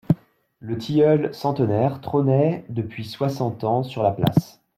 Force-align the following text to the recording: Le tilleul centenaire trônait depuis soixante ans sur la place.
Le 0.61 0.79
tilleul 0.79 1.31
centenaire 1.31 2.01
trônait 2.01 2.65
depuis 2.69 3.05
soixante 3.05 3.63
ans 3.63 3.83
sur 3.83 4.01
la 4.01 4.09
place. 4.09 4.59